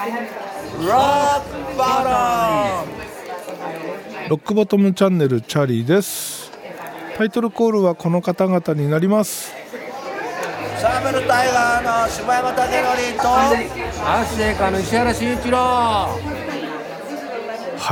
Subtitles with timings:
[0.00, 0.06] ロ
[4.36, 6.50] ックボトムチャンネルチャーリーです。
[7.18, 9.52] タイトルコールはこの方々になります。
[10.78, 12.66] サーベルタイガーの柴山武則
[13.20, 13.52] とア
[14.24, 15.58] ッシェイカーの石原慎一郎。
[15.58, 16.16] は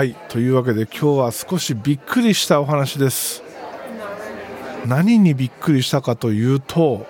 [0.04, 3.42] いというわけで今日は少しびっくりしたお話です。
[4.86, 7.06] 何にびっくりしたかというと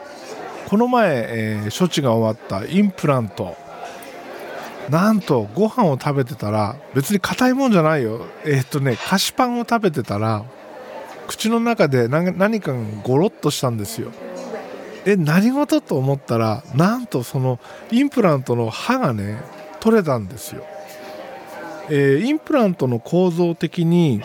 [0.68, 3.67] この前、えー、処置が終わったインプラント
[4.90, 8.26] なんとご飯を食べてたら別に硬いもんじゃないよ。
[8.44, 10.44] えー、っとね菓子パンを食べてたら
[11.26, 14.10] 口の中で何かがゴロッとしたんですよ。
[15.04, 17.58] え何事と思ったらなんとその
[17.90, 19.40] インプラントの歯がね
[19.80, 20.64] 取れたんですよ、
[21.88, 24.20] えー、インプラントの構造的に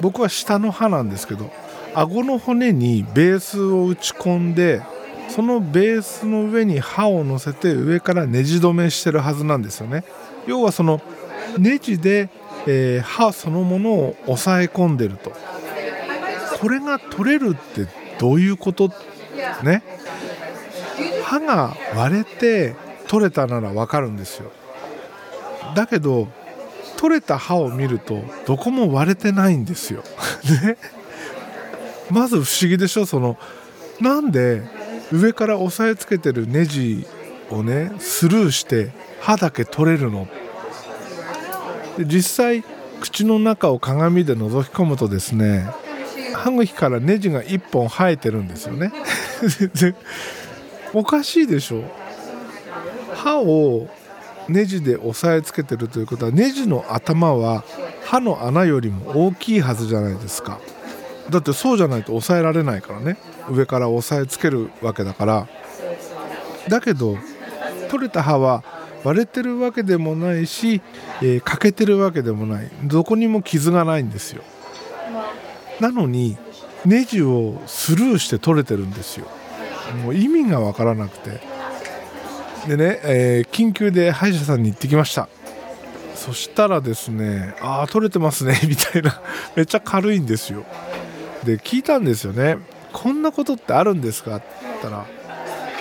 [0.00, 1.50] 僕は下の歯なんですけど
[1.94, 4.82] 顎の骨にベースを打ち込んで
[5.28, 10.04] そのベースの上に刃を乗せて上からネジ止めしてるはずなんですよね。
[10.46, 11.00] 要はその
[11.58, 12.28] ネジで、
[12.66, 15.32] えー、刃そのものを押さえ込んでると。
[16.60, 17.86] これが取れるって
[18.18, 18.90] どういうこと
[19.62, 19.82] ね？
[21.24, 22.74] 歯が割れて
[23.08, 24.50] 取れたならわかるんですよ。
[25.74, 26.28] だけど
[26.96, 30.04] 取れた歯を見るとどこも割れてないんですよ。
[30.64, 30.76] ね？
[32.10, 33.04] まず不思議でしょ？
[33.06, 33.36] その
[34.00, 34.62] なんで
[35.12, 37.06] 上から押さえつけてるネジ
[37.50, 40.28] をねスルーして歯だけ取れるの。
[41.98, 42.64] で実際
[43.00, 45.68] 口の中を鏡で覗き込むとですね
[46.34, 48.92] 歯茎からネジが1本生えてるんですよね。
[50.92, 51.82] おかしいでしょ。
[53.14, 53.88] 歯を
[54.48, 57.64] ネジで押さえつけてるということはネジの頭は
[58.04, 60.58] 歯の穴よりも大きいはずじゃないですか。
[61.30, 63.16] だってそうじゃないと抑えられないからね。
[63.50, 65.48] 上から押さえつけるわけだから。
[66.68, 67.16] だけど
[67.90, 68.62] 取れた歯は
[69.04, 70.80] 割れてるわけでもないし、
[71.20, 72.70] えー、欠けてるわけでもない。
[72.84, 74.42] どこにも傷がないんですよ。
[75.80, 76.36] なのに
[76.84, 79.26] ネジをスルーして取れてるんですよ。
[80.02, 81.40] もう意味が分からなくて。
[82.66, 85.28] でね、えー、緊急で歯医者さんに行ってきました。
[86.14, 89.20] そしたらですねああ取れてますねみたいな。
[89.54, 90.64] めっちゃ軽いんですよ。
[91.44, 92.58] で聞いたんですよね。
[92.92, 95.06] こんなことってあるんですかって言ったら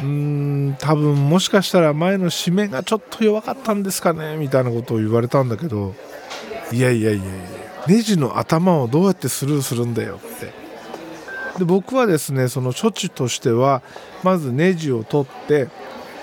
[0.02, 5.94] うん多分もしかしたら前の締めがちょっと弱かったんですかねみたいなことを言われたんだけど
[6.72, 7.34] いやいやいやいや
[7.88, 10.64] ネジの頭をどうやってスルーするんだよって。
[11.60, 13.84] で僕はですねその処置としては
[14.24, 15.68] まずネジを取って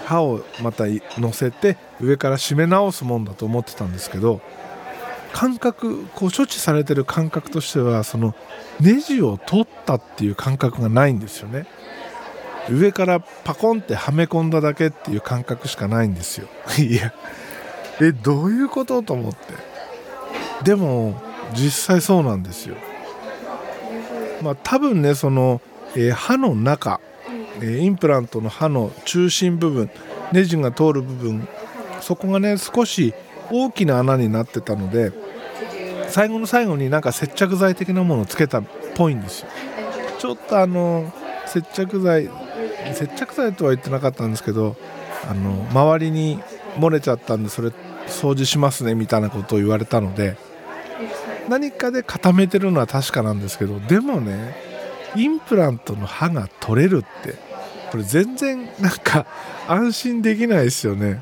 [0.07, 0.87] 刃をまた
[1.19, 4.41] 乗せて上から締め直すもんだと思ってたんですけど
[5.33, 8.35] 感覚こう処置されてる感覚としてはその
[8.81, 11.67] ネジを取ったっていう感覚がないんですよね。
[12.69, 16.49] 上からパコンってはめ込んだだけっていう感覚しかないんですよ。
[16.79, 17.13] いや。
[18.01, 19.39] えどういうことと思って。
[20.65, 21.21] でも
[21.55, 22.77] 実際そうなんですよ。
[24.43, 25.61] まあ多分ねその、
[25.95, 27.01] えー、歯の中、
[27.61, 29.91] えー、インプラントの歯の中心部分
[30.33, 31.49] ネジが通る部分
[32.01, 33.15] そこがね少し
[33.51, 35.13] 大きな穴になってたので
[36.09, 39.49] 最後の最後になんか接着剤的なものをつけたっぽいんですよ。
[40.19, 41.13] ちょっとあの
[41.47, 42.29] 接着剤
[42.93, 44.77] 接着剤とは言ってなかったんですけど
[45.29, 46.39] あの周りに
[46.77, 47.69] 漏れちゃったんでそれ
[48.07, 50.37] 掃除しますねみたいなことを言われたので
[51.49, 54.55] 何かで固めてるのは確かなんですけどでもね
[55.17, 57.35] インプラントの歯が取れるって
[57.91, 59.27] これ全然なんか
[59.67, 61.21] 安心できないですよね。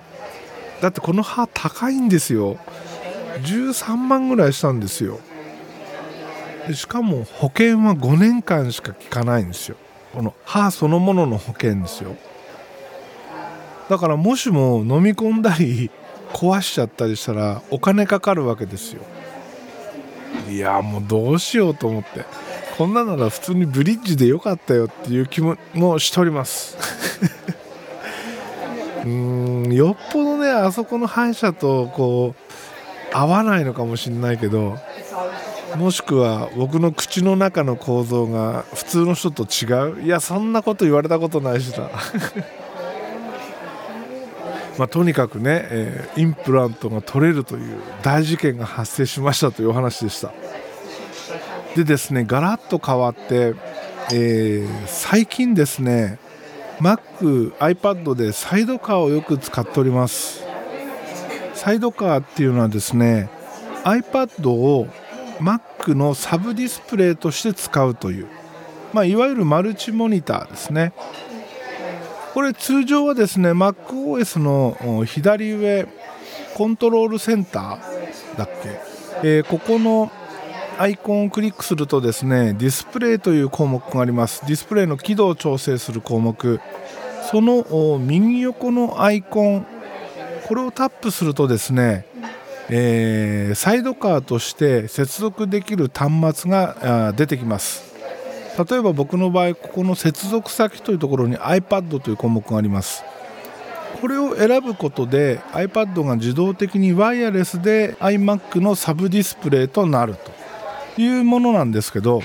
[0.81, 2.57] だってこの歯高いんですよ。
[3.43, 5.21] 13万ぐらいしたんですよ。
[6.67, 9.77] でしかも保険は5年間しか効かないんですよ。
[10.13, 12.17] この歯そのものの保険ですよ。
[13.89, 15.91] だからもしも飲み込んだり
[16.33, 19.03] 壊しちゃったりしたらお金かかるわけですよ。
[20.49, 22.25] いやもうどうしようと思って。
[22.77, 25.57] こんななら普通にブリッジでよかったよっていう気も
[25.99, 26.77] しております。
[29.09, 32.35] うんよっぽどねあそこの歯医者とこ
[33.13, 34.77] う合わないのかもしれないけど
[35.77, 40.03] もしくは僕の口の中の構造が普通の人と違う？
[40.03, 41.91] いやそんなこと言われたことないしだ
[44.79, 50.33] まあ、とにかくね、えー、インプラントが取れるという大事件が発生しましたというお話でした。
[51.75, 53.55] でですねガラッと変わって、
[54.13, 56.21] えー、最近ですね
[56.81, 60.45] Mac、iPad でサイドカーをよく使っております。
[61.55, 63.29] サイドカーっていうのはですね
[63.85, 64.87] iPad を
[65.41, 68.29] Mac のサブディスプレイとして使うという、
[68.93, 70.93] まあ、いわゆるマルチモニターですね。
[72.33, 75.89] これ通常はですね MacOS の左上
[76.55, 78.81] コントロールセンターだっけ、
[79.25, 80.13] えー、ここの
[80.79, 84.47] アイコンをクリックするとですねディスプレイという項目があります。
[84.47, 86.61] ディスプレイの輝度を調整する項目。
[87.31, 89.67] その右横のアイコン
[90.47, 92.07] これをタップするとですね、
[92.71, 97.93] えー、サイドカーとして接続できる端末が出てきます。
[98.71, 103.05] 例えば僕の場合ここの接続先というところに iPad という項目があります。
[104.01, 110.38] これを選ぶことで iPad が自動的にワイヤレスで iMac のサブディスプレイとなると。
[110.99, 112.23] いうものなんですけど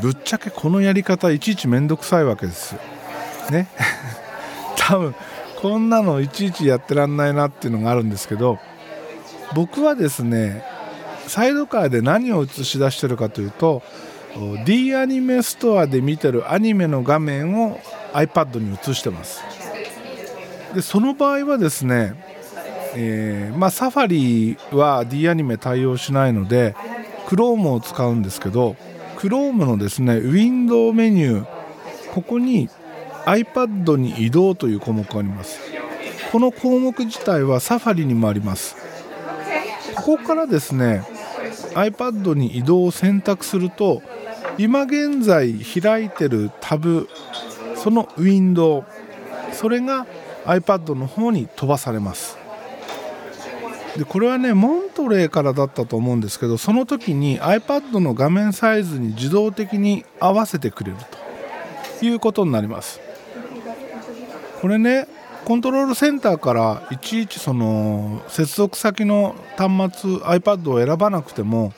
[0.00, 2.80] ぶっちゃけこのやり方いちいちめんどくさいわけですよ。
[3.50, 3.68] ね。
[4.76, 5.14] 多分
[5.60, 8.58] こんなのいちいちやってらんないなっていうのがあるんですけど
[9.54, 10.62] 僕はですね
[11.26, 13.82] サイドカーで何を映し出してるかというと
[14.64, 17.80] D アニメストアで見てるアニメの画面を
[18.12, 19.42] iPad に映してます。
[20.74, 22.14] でその場合はですね、
[22.94, 26.76] えー、まあ、サファリは D アニメ対応しないので
[27.28, 28.74] Chrome を使うんですけど
[29.18, 31.46] Chrome のですねウィンドウメニュー
[32.14, 32.70] ここに
[33.26, 35.60] iPad に移動という項目があります。
[36.32, 38.76] この項目自体はサファリにもあります。
[39.96, 41.04] ここからですね
[41.74, 44.02] iPad に移動を選択すると
[44.56, 47.08] 今現在開いてるタブ
[47.76, 48.84] そのウィンドウ
[49.52, 50.06] それが
[50.46, 52.38] iPad の方に飛ばされます。
[53.98, 61.28] でこれはねモントレーからだったと思うんですけどその時に iPad の画面サイズに自動的に合わせてくれると。
[62.04, 63.00] いうことになります。
[64.60, 65.06] これね
[65.44, 71.72] コントロールセンターからいちいちその接続先の端末 iPad を選ばなくても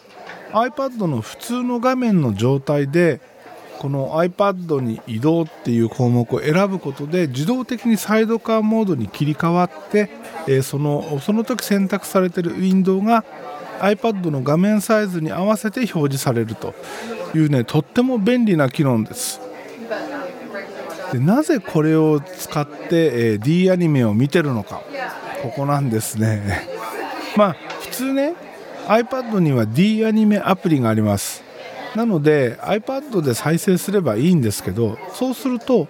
[0.53, 3.21] iPad の普通の画面の状態で
[3.81, 10.11] この iPad に移動っていう項目を選ぶことで自動的にサイドカーモードに切り替わって、
[10.47, 13.25] えそのその時選択されてるウィンドウが
[13.79, 16.75] iPad の画面サイズに合わせて表示されると
[17.35, 19.41] いうねとっても便利な機能です。
[21.13, 24.83] でなぜこれを使って、え D アニメを見てるのか。
[25.41, 26.69] ここなんですね。
[27.35, 28.35] まあ普通ね
[28.89, 31.50] iPad には D アニメアプリがあります。
[31.95, 35.89] なので iPad で再生すればいいんですけどそうすると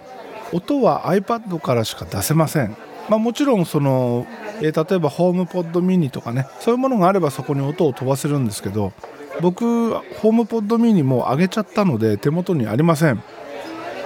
[0.51, 2.75] 音は iPad からしか出せません、
[3.09, 4.25] まあ、もちろんその、
[4.61, 8.93] えー、例えばホームポッドミニとかねそういうものがあればそこに音を飛ばせるんですけど
[9.41, 13.23] 僕ホームポッドミニも上げちゃったので手元にありません。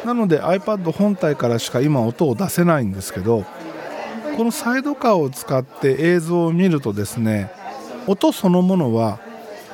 [0.05, 3.43] なので iPad 本体からしか今音を出せないんですけど
[4.37, 7.51] このサイドカーを使って映像を見るとですね
[8.05, 9.19] 音そのものは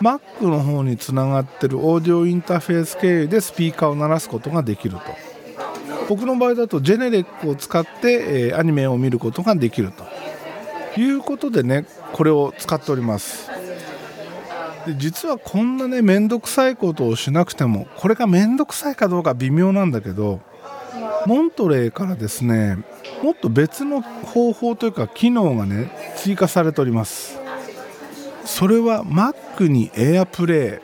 [0.01, 5.01] Mac の方につながってるオーディオインターフェース経由でスピーカーを鳴らすことができると。
[6.09, 10.05] 僕の場合だとジェネレックを使って、えー、アニメを見ることができると。
[10.99, 13.49] いうことでねこれを使っております。
[14.85, 20.41] で実はこんなね面倒くさいことをしなくてもこれが面倒くさいかどうか微妙なんだけど
[21.27, 22.77] モントレーからですね
[23.21, 27.40] もっと別の方法というか機能がね追加されております。
[28.45, 30.81] それは Mac に AirPlay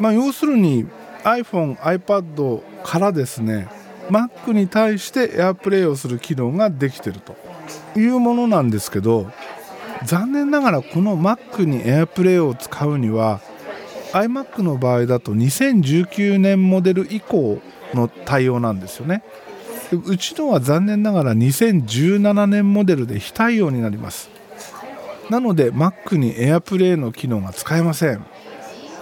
[0.00, 0.86] まあ要するに
[1.24, 3.68] iPhone、iPad からですね
[4.08, 7.36] Mac に対して AirPlay をする機能ができてると
[7.98, 9.30] いうものなんですけど
[10.04, 13.40] 残念ながらこの Mac に AirPlay を使うには
[14.12, 17.60] iMac の場合だと2019年モデル以降
[17.94, 19.22] の対応なんですよね。
[19.92, 24.37] うちのは残念ながら2017年モデルで非対応になります。
[25.30, 28.24] なので Mac に AirPlay の機能が使えません。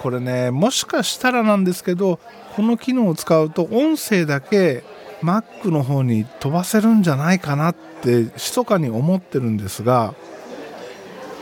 [0.01, 2.19] これねもしかしたらなんですけど
[2.55, 4.83] この機能を使うと音声だけ
[5.21, 10.13] Mac の方に飛ばせるんじゃないかなって密かに思ってるんですが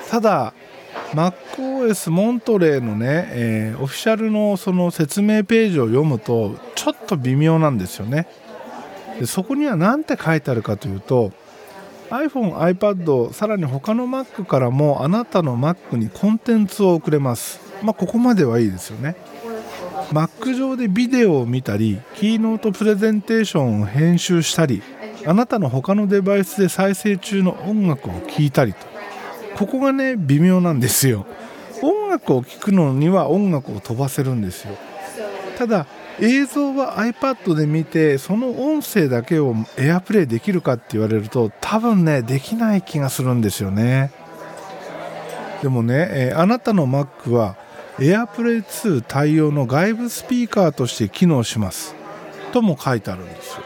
[0.09, 0.53] ただ
[1.13, 8.27] MacOS モントレーのね、えー、オフィシャルのその説明ページを読むとちょっと微妙なんですよね。
[9.19, 11.31] でそこには何て書いてあるかというと
[12.09, 17.59] iPhone、iPad さらに他の Mac からもあなたの Mac にコンテンツを送れます。
[17.81, 19.15] まあここまではいいですよね。
[20.11, 24.83] Mac 上でビデオを見たりキーノートプレゼンテーションを編集したり
[25.25, 28.79] あなたの他のデバイスで再生中の音楽を聴いたりと。
[29.57, 31.25] ここがね微妙なんですよ。
[31.81, 34.75] 音楽を聴くのには音楽を飛ばせるんですよ。
[35.57, 35.87] ただ
[36.19, 44.11] 映像は iPad で見てその音声だけを AirPlay できるかって言われると多分ねできない気がするんですよね。
[45.61, 47.57] でもね、えー、あなたの Mac は
[47.97, 51.95] AirPlay2 対応の外部スピーカーとして機能します。
[52.51, 53.63] とも書いてあるんですよ。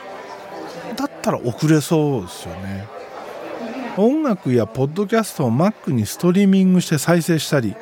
[0.96, 2.88] だったら遅れそうですよね。
[3.98, 7.76] 音楽やポッドキャストを Mac にストリーミングして再生したり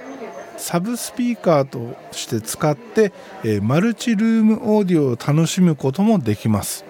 [0.58, 6.84] サブスピーカーとして使って、えー、マルチルームオーディオを楽しむこともできます。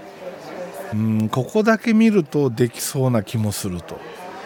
[0.94, 4.00] うんここだけ見るとできそうな気もすると。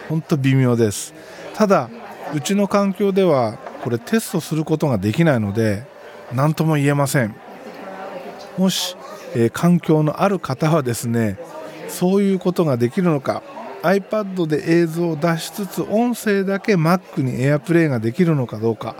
[0.08, 1.14] 本当微妙です。
[1.54, 1.88] ただ
[2.34, 5.84] うちの環境ではこれテストすることができないので
[6.32, 7.34] 何とも言えません。
[8.58, 8.96] もし、
[9.34, 11.38] えー、環境のある方はですね
[11.88, 13.42] そういうことができるのか
[13.82, 18.96] iPad で映像を出しつつ音声だけ Mac に AirPlay ができるのかどうか。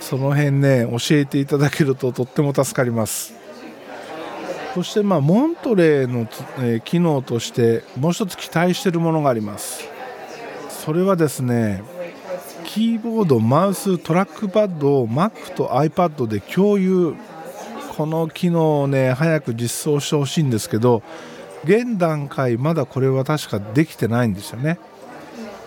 [0.00, 3.34] その辺ね教えていただけると とっても助かります。
[4.74, 6.26] そしてまあモントレーの、
[6.80, 9.88] 機能としてもう一つ期待しているものがあります。
[10.68, 11.82] それはですね
[12.64, 17.14] キーボードマウストラックパッドを Mac と iPad で共有。
[17.96, 21.04] この機能をね早く実装してほしいんですけど
[21.64, 24.78] 現段階まだこれは確かできてないんですよね。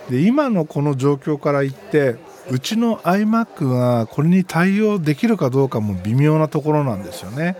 [0.08, 2.16] で今のこの状況から言って
[2.50, 7.56] うちの iMac がこれに対応できるかどうかも微妙なところなんですよね。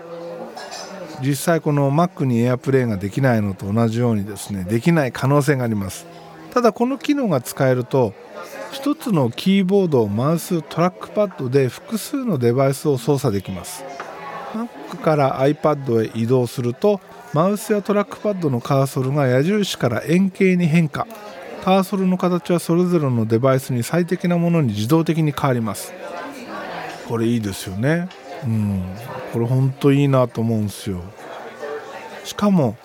[1.20, 6.06] 実際この Mac に AirPlay ができないのと同じようにですねできない可能性があります。
[6.54, 8.14] ただこの機能が使えると
[8.72, 13.84] 1つのキーボードマウストラックパッドで複数のデバイスを操作できます。
[14.54, 17.00] Mac から iPad へ移動すると
[17.34, 21.06] マウスやトラックパッドのカーソルが矢印から円形に変化。
[21.62, 25.92] カーソルの形はそれぞれのデバイスに最適なものに自動的に変わります。
[27.06, 28.08] これいいですよね。
[28.44, 28.82] うん。
[29.32, 31.02] これほんといいなと思うんですよ。
[32.24, 32.76] しかも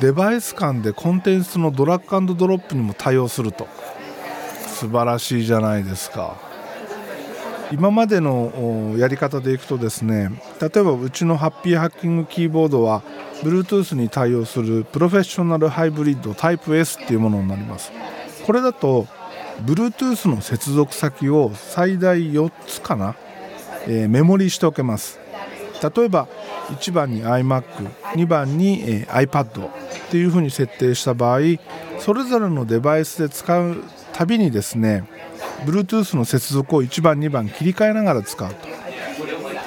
[0.00, 3.68] デバイス間でコンテンツのドラッグドロップにも対応すると。
[4.66, 6.34] 素晴らしいじゃないですか。
[7.74, 13.02] 今までのやり方でいくとですね例えばうちのハッピーハッキングキーボードは
[13.42, 17.90] Bluetooth に対応するプロフェッショナルハイブリッドタイプ S っていうものになります。
[18.46, 19.08] これだと
[19.64, 23.16] Bluetooth の接続先を最大4つかな、
[23.88, 25.18] えー、メモリーしておけます。
[25.82, 26.28] 例えば
[26.68, 29.70] 1番に iMac2 番に、えー、iPad っ
[30.10, 31.40] ていうふうに設定した場合
[31.98, 33.82] それぞれのデバイスで使う
[34.14, 35.06] たびにですね
[35.64, 38.56] Bluetooth の接続を1番2番切り替えながら使うと。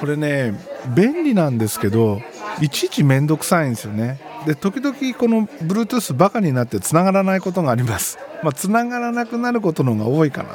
[0.00, 0.54] これね
[0.94, 2.22] 便利なんですけど
[2.60, 4.20] いちいち面倒くさいんですよね。
[4.46, 8.18] で時々この Bluetooth バカになってつながらないことがあります。
[8.42, 10.50] まあつながらなくなることの方が多いかな。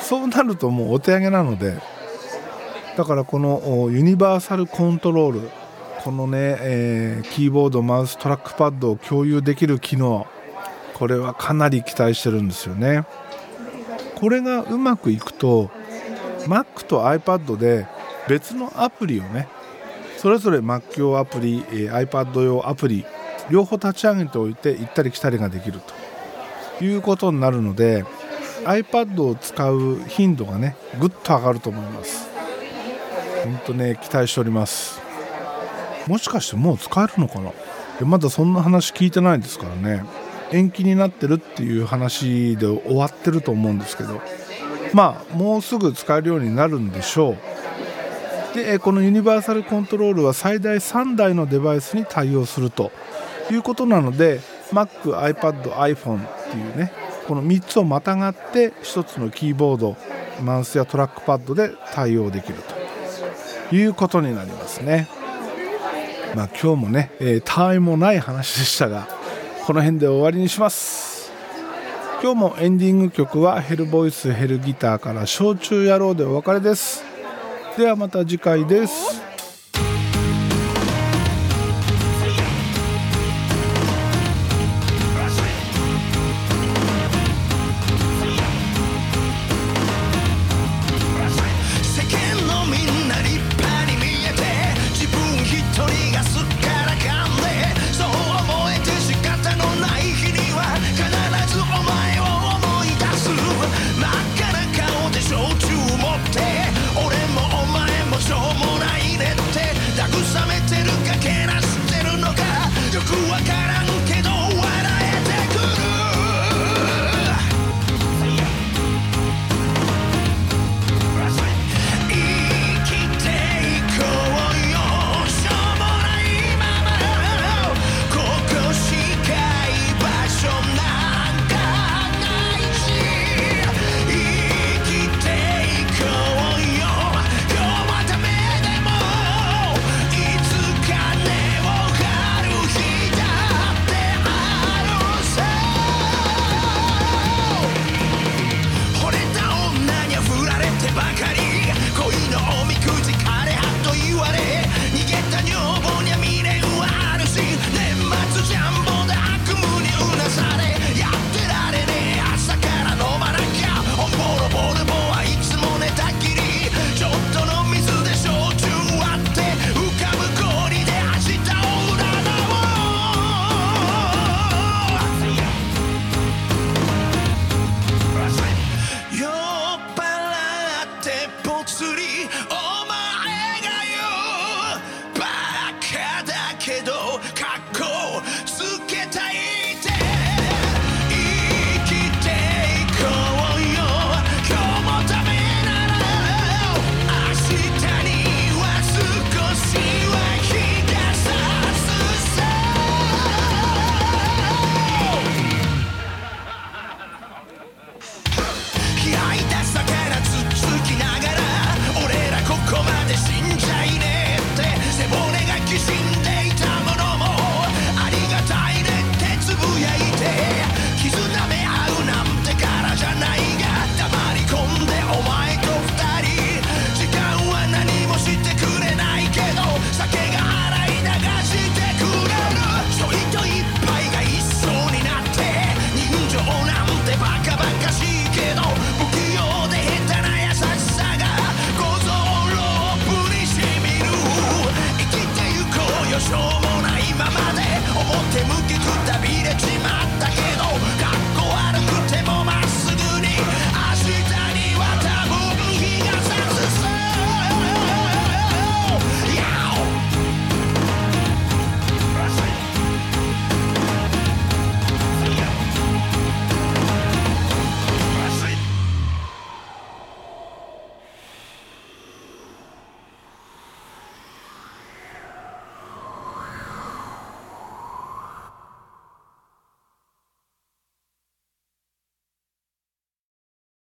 [0.00, 1.76] そうなるともうお手上げなので
[2.96, 5.50] だからこのユニバーサルコントロール。
[6.04, 10.26] このね、えー、キーボードマウストラックパッドを共有できる機能。
[10.94, 13.04] これはかなり期待してるんですよね。
[14.18, 15.70] これがうまくいくと
[16.46, 17.86] Mac と iPad で
[18.28, 19.48] 別のアプリをね
[20.16, 23.04] それぞれ Mac 用アプリ、iPad 用アプリ
[23.50, 26.84] 両方立ち上げておいて行ったり来たりができると。
[26.84, 28.04] いうことになるので
[28.64, 32.28] iPad を使う頻度がねぐっと上がると思います。
[33.44, 35.00] 本当ね期待しております。
[36.06, 37.52] もしかしてもう使えるのかな？
[38.06, 40.04] まだそんな話聞いてないですからね。
[40.52, 44.20] 延期になってるっていう話で終わってると思うんですけど
[44.92, 47.36] まあもうすぐ使えるようになるんでしょ
[48.54, 52.90] うでこのユニバーサルコントロールは最大3台のデバイスに対応すると
[53.50, 54.40] いうことなので
[54.72, 56.92] Mac、iPad、iPhone っていうね
[57.26, 59.96] この3つをまたがって1つのキーボード
[60.42, 62.58] マウスやトラックパッドで対応できる
[63.68, 65.08] ということになりますね。
[66.34, 69.17] まあ、今日もね、えー、たわいもない話でしたが
[69.68, 71.30] この辺で終わりにします。
[72.22, 77.04] 今日もエンディング曲はヘルボイスヘルギターから「焼酎野郎」でお別れです。
[77.76, 79.27] ではまた次回です。